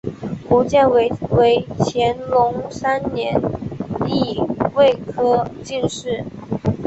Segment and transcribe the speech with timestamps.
[0.49, 3.39] 胡建伟为乾隆三年
[4.07, 4.41] 己
[4.73, 6.25] 未科进士。